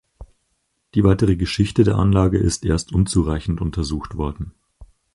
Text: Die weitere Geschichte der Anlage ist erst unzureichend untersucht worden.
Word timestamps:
Die 0.95 1.03
weitere 1.03 1.35
Geschichte 1.35 1.83
der 1.83 1.97
Anlage 1.97 2.39
ist 2.39 2.65
erst 2.65 2.91
unzureichend 2.91 3.61
untersucht 3.61 4.17
worden. 4.17 4.51